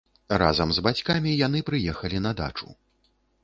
Разам 0.41 0.71
з 0.77 0.83
бацькамі 0.87 1.35
яны 1.43 1.63
прыехалі 1.69 2.25
на 2.27 2.35
дачу. 2.43 2.67